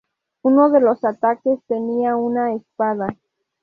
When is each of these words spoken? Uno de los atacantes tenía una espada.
Uno 0.41 0.71
de 0.71 0.79
los 0.79 1.03
atacantes 1.05 1.59
tenía 1.67 2.15
una 2.15 2.55
espada. 2.55 3.05